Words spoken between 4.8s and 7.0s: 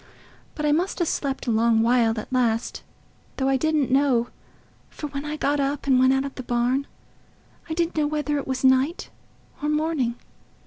for when I got up and went out of the barn,